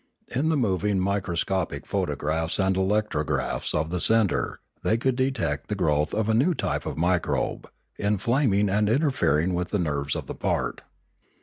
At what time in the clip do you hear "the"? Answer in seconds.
0.49-0.57, 3.91-3.99, 5.67-5.75, 9.69-9.77, 10.25-10.33